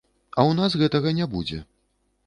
А 0.37 0.45
ў 0.49 0.55
нас 0.59 0.79
гэтага 0.83 1.15
не 1.21 1.31
будзе. 1.37 1.63